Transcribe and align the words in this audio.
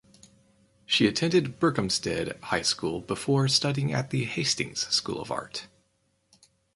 She 0.87 1.05
attended 1.05 1.59
Berkhamsted 1.59 2.39
High 2.45 2.63
School 2.63 3.01
before 3.01 3.47
studying 3.47 3.93
at 3.93 4.09
the 4.09 4.25
Hastings 4.25 4.87
School 4.87 5.21
of 5.21 5.29
Art. 5.29 5.67